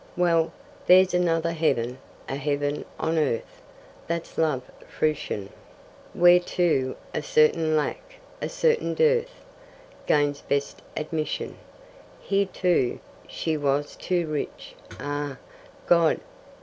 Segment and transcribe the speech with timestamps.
[0.17, 0.51] Well,
[0.87, 3.61] there's another heaven a heaven on earth
[4.07, 5.49] (That's love's fruition)
[6.15, 9.45] Whereto a certain lack a certain dearth
[10.07, 11.55] Gains best admission.
[12.19, 15.37] Here, too, she was too rich ah,
[15.85, 16.19] God!